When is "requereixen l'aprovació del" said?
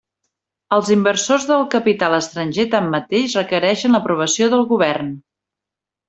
3.41-4.65